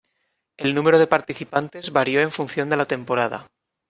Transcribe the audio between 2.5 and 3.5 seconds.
de la temporada.